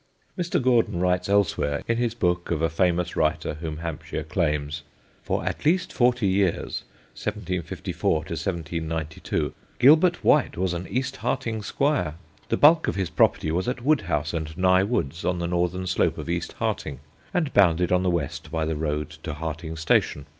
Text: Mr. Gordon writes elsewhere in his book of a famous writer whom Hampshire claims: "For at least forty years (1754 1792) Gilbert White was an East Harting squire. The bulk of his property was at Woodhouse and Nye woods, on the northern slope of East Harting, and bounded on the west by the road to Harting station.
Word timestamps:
Mr. 0.35 0.59
Gordon 0.59 0.99
writes 0.99 1.29
elsewhere 1.29 1.83
in 1.87 1.97
his 1.97 2.15
book 2.15 2.49
of 2.49 2.63
a 2.63 2.71
famous 2.71 3.15
writer 3.15 3.53
whom 3.53 3.77
Hampshire 3.77 4.23
claims: 4.23 4.81
"For 5.21 5.45
at 5.45 5.63
least 5.63 5.93
forty 5.93 6.25
years 6.25 6.85
(1754 7.13 8.11
1792) 8.11 9.53
Gilbert 9.77 10.23
White 10.23 10.57
was 10.57 10.73
an 10.73 10.87
East 10.87 11.17
Harting 11.17 11.61
squire. 11.61 12.15
The 12.49 12.57
bulk 12.57 12.87
of 12.87 12.95
his 12.95 13.11
property 13.11 13.51
was 13.51 13.67
at 13.67 13.83
Woodhouse 13.85 14.33
and 14.33 14.57
Nye 14.57 14.81
woods, 14.81 15.23
on 15.23 15.37
the 15.37 15.45
northern 15.45 15.85
slope 15.85 16.17
of 16.17 16.27
East 16.27 16.53
Harting, 16.53 16.99
and 17.31 17.53
bounded 17.53 17.91
on 17.91 18.01
the 18.01 18.09
west 18.09 18.49
by 18.49 18.65
the 18.65 18.75
road 18.75 19.11
to 19.21 19.35
Harting 19.35 19.77
station. 19.77 20.25